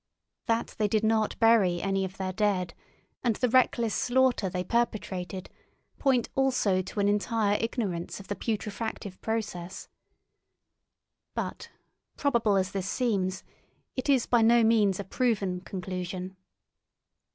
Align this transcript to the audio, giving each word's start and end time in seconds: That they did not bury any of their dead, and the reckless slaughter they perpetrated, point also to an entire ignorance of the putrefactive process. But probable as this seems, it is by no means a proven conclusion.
That 0.47 0.73
they 0.79 0.87
did 0.87 1.03
not 1.03 1.37
bury 1.37 1.79
any 1.79 2.03
of 2.03 2.17
their 2.17 2.33
dead, 2.33 2.73
and 3.23 3.35
the 3.35 3.47
reckless 3.47 3.93
slaughter 3.93 4.49
they 4.49 4.63
perpetrated, 4.63 5.47
point 5.99 6.27
also 6.33 6.81
to 6.81 6.99
an 6.99 7.07
entire 7.07 7.55
ignorance 7.61 8.19
of 8.19 8.27
the 8.27 8.35
putrefactive 8.35 9.21
process. 9.21 9.89
But 11.35 11.69
probable 12.17 12.55
as 12.57 12.71
this 12.71 12.89
seems, 12.89 13.43
it 13.95 14.09
is 14.09 14.25
by 14.25 14.41
no 14.41 14.63
means 14.63 14.99
a 14.99 15.03
proven 15.03 15.59
conclusion. 15.61 16.35